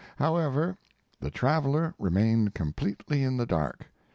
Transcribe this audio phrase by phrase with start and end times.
[0.17, 0.77] However,
[1.19, 3.85] the traveler remained completely in the dark.